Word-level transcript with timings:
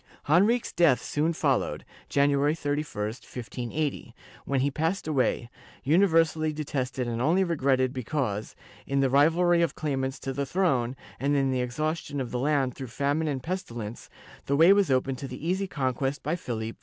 ^ 0.01 0.03
Henrique's 0.33 0.71
death 0.71 0.99
soon 0.99 1.31
followed, 1.31 1.85
January 2.09 2.55
31, 2.55 3.05
1580, 3.09 4.15
when 4.45 4.61
he 4.61 4.71
passed 4.71 5.07
away, 5.07 5.47
universally 5.83 6.51
detested 6.51 7.07
and 7.07 7.21
only 7.21 7.43
regretted 7.43 7.93
because, 7.93 8.55
in 8.87 9.01
the 9.01 9.11
rivalry 9.11 9.61
of 9.61 9.75
claimants 9.75 10.17
to 10.17 10.33
the 10.33 10.43
throne, 10.43 10.95
and 11.19 11.35
in 11.35 11.51
the 11.51 11.61
exhaustion 11.61 12.19
of 12.19 12.31
the 12.31 12.39
land 12.39 12.73
through 12.73 12.87
famine 12.87 13.27
and 13.27 13.43
pestilence, 13.43 14.09
the 14.47 14.55
way 14.57 14.73
was 14.73 14.89
open 14.89 15.15
to 15.15 15.27
the 15.27 15.47
easy 15.47 15.67
conquest 15.67 16.23
by 16.23 16.35
Philip 16.35 16.63
II. 16.77 16.77